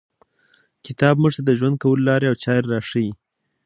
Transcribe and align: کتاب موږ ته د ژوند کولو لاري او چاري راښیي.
کتاب 0.85 1.15
موږ 1.21 1.33
ته 1.37 1.41
د 1.47 1.51
ژوند 1.59 1.75
کولو 1.83 2.05
لاري 2.09 2.25
او 2.29 2.35
چاري 2.43 2.65
راښیي. 2.71 3.09